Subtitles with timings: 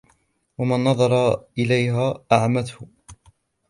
[0.57, 2.87] وَمَنْ نَظَرَ إلَيْهَا أَعْمَتْهُ